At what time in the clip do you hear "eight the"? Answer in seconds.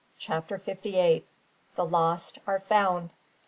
0.97-1.85